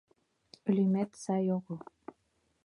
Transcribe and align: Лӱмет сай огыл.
Лӱмет 0.73 1.11
сай 1.23 1.45
огыл. 1.57 1.77